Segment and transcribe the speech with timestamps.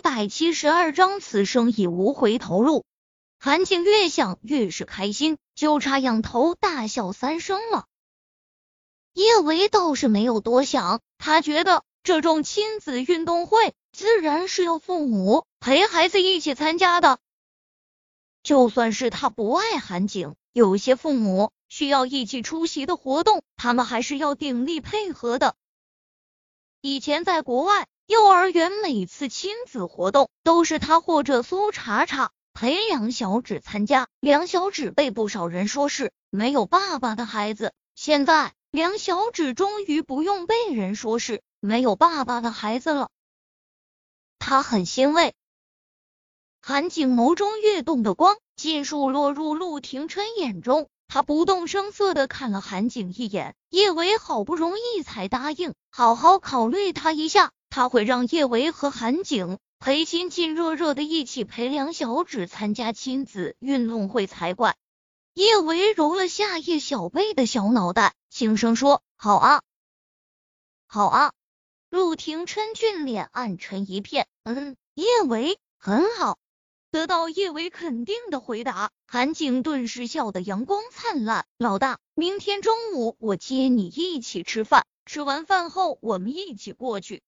[0.00, 2.86] 一百七十二章，此生已无回头路。
[3.38, 7.84] 韩景越想越是开心，就差仰头大笑三声了。
[9.12, 17.18] 叶维倒是没有多想，他觉得这种亲子运动会自然是要父母陪孩子一起参加的。
[18.42, 25.56] 就算是他不爱韩景，有些父母需要一起出席的活动，他们还是要鼎力配合的。
[26.80, 27.86] 以前在国外。
[28.10, 34.08] 幼儿园每次亲子活动都是他或者苏茶茶陪梁小芷参加。
[34.18, 43.10] 梁小芷被不少人说是没有爸爸的孩子，现在梁小芷终于不用被人说是没有爸爸的孩子了，
[44.40, 45.32] 他很欣慰。
[46.60, 53.54] 韩景眸中跃动的光尽数落入陆廷琛眼中，他不动声色的看了韩景一眼。
[53.68, 57.52] 叶维好不容易才答应好好考虑他一下。
[57.70, 64.76] 他会让叶维和韩景陪亲亲热热的一起陪梁小指参加亲子运动会才怪。
[65.32, 69.62] 叶维揉了下叶小贝的小脑袋，轻声说：“好啊，
[70.86, 71.32] 好啊。”
[71.88, 76.38] 陆廷琛俊脸暗沉一片，嗯，叶维很好。
[76.90, 81.46] 得到叶维肯定的回答，韩景顿时笑得阳光灿烂。
[81.56, 87.22] 老大，明天中午我接你一起吃饭，吃完饭后我们一起过去。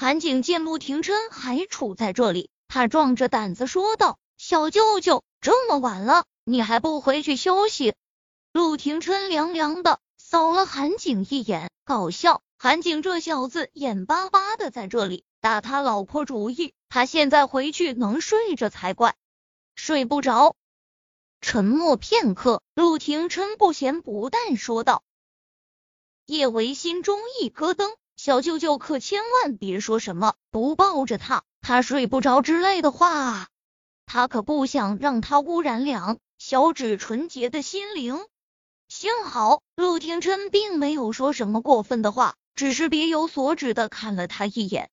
[0.00, 7.94] 韩景见陆廷琛还处在这里，他壮着胆子说道：“小舅舅，这么晚了，你还不回去休息？”
[8.50, 12.40] 陆廷琛凉凉的扫了韩景一眼，搞笑。
[12.56, 19.14] 韩景这小子眼巴巴的在这里打他老婆主意，他现在回去能睡着才怪，
[19.74, 20.56] 睡不着。
[21.42, 25.02] 沉默片刻，陆廷琛不咸不淡说道
[26.24, 33.46] ：“叶维心中一咯噔。”小舅舅可千万别说什么不抱着他，他睡不着之类的话！
[34.04, 38.22] 他可不想让他污染两小指纯洁的心灵。
[38.88, 44.90] 幸好陆廷琛并没有说什么过分的话，只是别有所指的看了他一眼。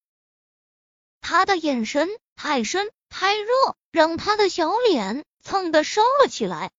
[1.19, 6.71] 他的眼神太深太热，让他的小脸蹭的烧了起来。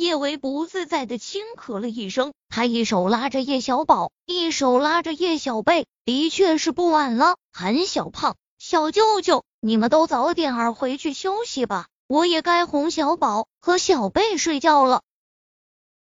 [0.00, 7.36] 叶维不自在的轻咳了一声，他一手拉着叶小宝，一手拉着叶小贝，的确是不晚了。
[7.52, 15.02] 韩小胖，小舅舅，你们都早点儿回去休息吧，我也该哄小宝和小贝睡觉了。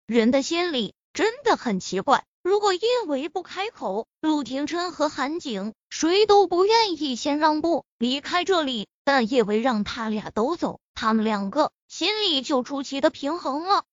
[0.07, 11.73] 人的心里真的很奇怪，如果叶维不开口，陆廷琛和韩景谁都不愿意先让步离开这里，但叶维让他俩都走，他们两个。
[11.89, 13.85] 心里就出奇的平衡了。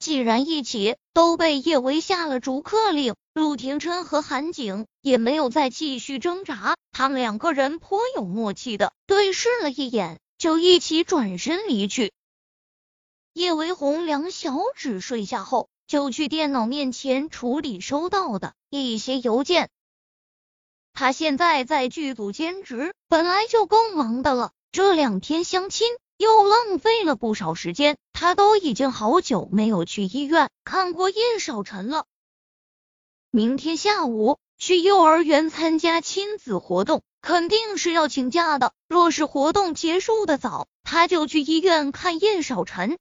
[0.00, 12.12] 既然一起都被叶维下了逐客令，陆廷琛和韩景也没有再继续挣扎，他们两个人颇有默契的对视了一眼，就一起转身离去。
[13.32, 19.70] 叶维红两小指睡下后，就去电脑面前处理收到的一些邮件。
[20.92, 25.88] 他现在在剧组兼职，本来就够忙的了，这两天相亲。
[26.18, 32.04] 又浪费了不少时间，他都已经好久没有去医院看过叶少晨了。
[33.30, 38.74] 明天下午去幼儿园参加亲子活动，肯定是要请假的。
[38.86, 42.98] 若是活动结束的早，他就去医院看叶少晨。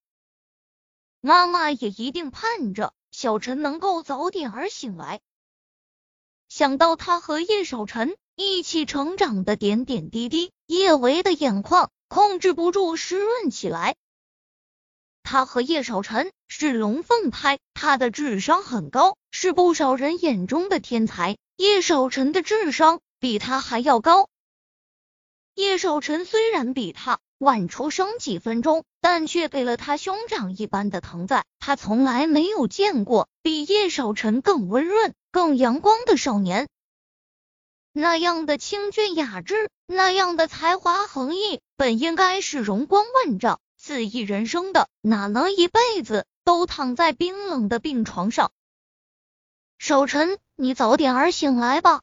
[1.20, 5.20] 妈妈也一定盼着小陈能够早点儿醒来。
[6.48, 11.90] 想到他和叶少晨一起成长的点点滴滴，叶维的眼眶。
[12.08, 13.96] 控制不住湿润起来。
[15.24, 21.36] 他和叶少晨是龙凤胎，他的智商很高，是不少人眼中的天才。
[21.58, 24.30] 叶少晨的智商比他还要高。
[25.56, 31.44] 叶少晨虽然比他晚出生几分钟，但却给了他兄长一般的疼在。
[31.60, 36.68] 他从来没有见过比叶少晨更温润、更阳光的少年。
[37.98, 48.52] 那样的清俊雅致，那样的才华横溢，本应该是容光万丈、恣意人生的，哪能一辈子都躺在冰冷的病床上？
[49.78, 52.02] 守晨，你早点儿醒来吧。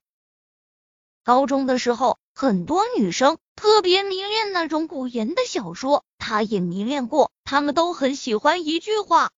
[1.25, 9.31] 高中的时候，很多女生特别迷恋那种古言的小说，他也迷恋过，他们都很喜欢一句话：“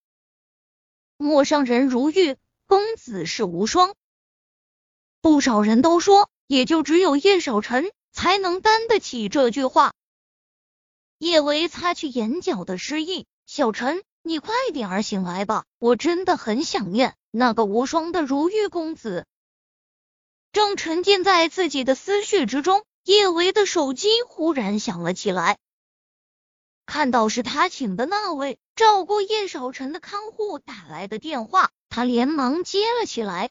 [1.19, 2.37] 陌上人如玉，
[2.69, 3.96] 公子是无双。”
[5.20, 6.31] 不少人都说。
[6.46, 9.93] 也就只有叶少臣才能担得起这句话。
[11.19, 19.26] 叶维擦去眼角的失意，小陈，你快点儿醒来吧，我真的很想念那个无双的如玉公子。
[20.52, 25.58] 正沉浸在自己的思绪之中，叶维的手机忽然响了起来。
[26.87, 33.50] 看到是他请的那位照顾叶少臣的看护打来的电话，他连忙接了起来。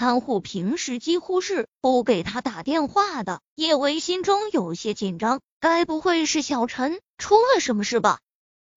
[0.00, 8.20] 看护平时几乎是不给他打电话的，叶维心中有些紧张，该不会是小陈出了什么事吧？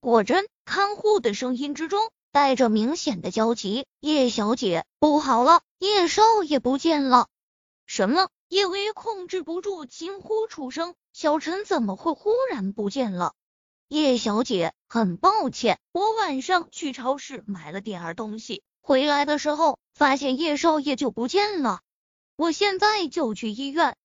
[0.01, 2.11] 果真，看护的声音之中。
[2.33, 7.27] 带着明显的焦急，叶小姐不好了，叶少爷不见了！
[7.85, 8.27] 什么？
[8.49, 13.33] 叶薇控制不住惊呼出声，小陈怎么会忽然不见了？
[13.87, 21.81] 叶小姐，很抱歉，我晚上去超市买了点儿东西，回来的时候发现叶少爷就不见了，
[22.35, 23.95] 我现在就去医院。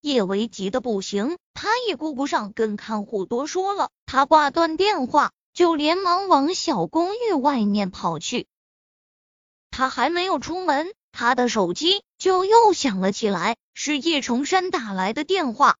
[0.00, 5.32] 叶维急得不行，他也顾不上跟看护多说了，他挂断电话。
[5.56, 8.46] 就连忙往小公寓外面跑去。
[9.70, 15.78] 他还没有出门，他的手机就又响了起来，是叶崇山打来的电话。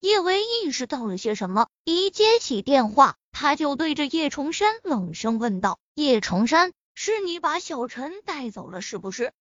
[0.00, 9.32] 叶维意识到了些什么，一接起电话，他就对着叶崇山冷声问道：“叶崇山，是你把小陈带走了是不是？”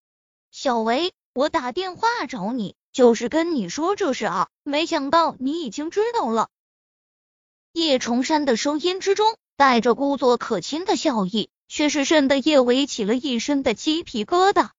[0.49, 6.49] 小维，我打电话找你，就是跟你说这事啊，没想到你已经知道了。
[7.71, 14.71] 叶崇山的声音之中带着故作可亲的笑意，却是瘆得叶维起了一身的鸡皮疙瘩。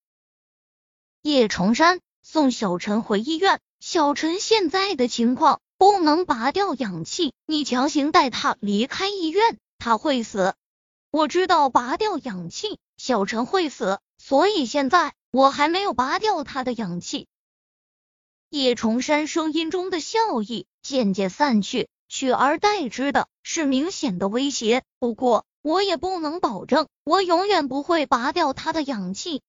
[1.22, 10.56] 叶崇山送小陈回医院，小陈现在的情况不能拔掉氧气，你强行带他离开医院，他会死。
[11.12, 17.28] 我知道拔掉氧气，小陈会死，所以现在我还没有拔掉他的氧气。
[18.48, 21.90] 叶崇山声音中的笑意渐渐散去。
[22.08, 24.82] 取而代之的是明显的威胁。
[24.98, 29.42] 不过，我也不能保证我永远不会拔掉他的氧气。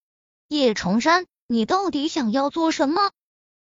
[0.50, 3.12] 叶崇山，你到底想要做什么？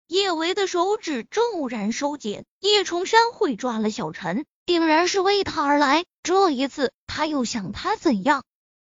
[0.07, 2.45] 叶维的手指骤然收紧。
[2.62, 6.06] 叶崇山会抓了小陈，定然是为他而来。
[6.21, 8.44] 这一次，他又想他怎样？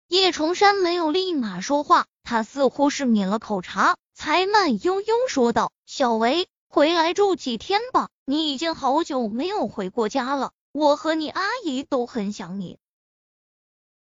[0.10, 12.78] 叶崇山没有立马说话，他似乎是抿了口茶，才慢悠悠说道：“小维。”回来住几天吧，你已经好久没有回过家了，我和你阿姨都很想你。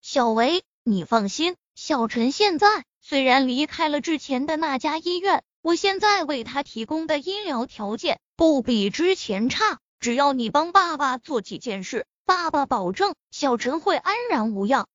[0.02, 14.88] 小维，你放心，小陈现在虽然离开了之前的那家医院，我现在为他提供的医疗条件不比之前差，只要你帮爸爸做几件事，爸爸保证小陈会安然无恙。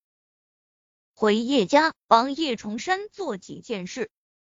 [1.16, 4.10] 回叶家帮叶崇山做几件事。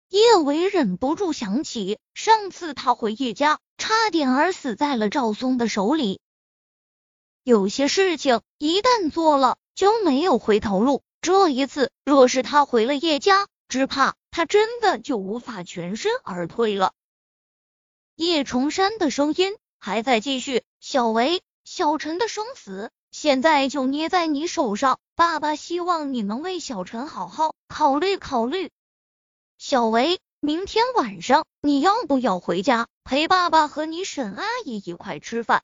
[0.09, 6.21] 叶伟忍不住想起上次他回叶家，差点儿死在了赵松的手里。
[7.43, 11.03] 有些事情一旦做了就没有回头路。
[11.21, 16.95] 这一次，若是他回了叶家，只怕他真的就无法全身而退了。
[18.15, 28.71] 叶崇山的声音还在继续：“小维，小陈的生死现在就捏在你手上，爸爸希望你能为小陈好好考虑考虑。”
[29.59, 35.63] 小维，明天晚上你要不要回家陪爸爸和你沈阿姨一块吃饭？